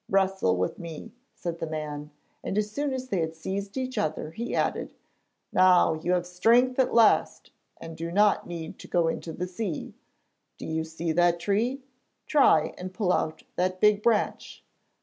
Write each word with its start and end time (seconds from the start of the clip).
'Wrestle 0.09 0.57
with 0.57 0.79
me,' 0.79 1.11
said 1.35 1.59
the 1.59 1.67
man, 1.69 2.09
and 2.43 2.57
as 2.57 2.71
soon 2.71 2.91
as 2.91 3.09
they 3.09 3.19
had 3.19 3.35
seized 3.35 3.77
each 3.77 3.99
other, 3.99 4.31
he 4.31 4.55
added: 4.55 4.89
'Now 5.53 5.93
you 5.93 6.13
have 6.13 6.25
strength 6.25 6.79
at 6.79 6.91
last 6.91 7.51
and 7.79 7.95
do 7.95 8.11
not 8.11 8.47
need 8.47 8.79
to 8.79 8.87
go 8.87 9.07
into 9.07 9.31
the 9.31 9.45
sea. 9.45 9.93
Do 10.57 10.65
you 10.65 10.83
see 10.85 11.11
that 11.11 11.39
tree? 11.39 11.83
Try 12.25 12.73
and 12.79 12.91
pull 12.91 13.13
out 13.13 13.43
that 13.57 13.79
big 13.79 14.01
branch.' 14.01 14.63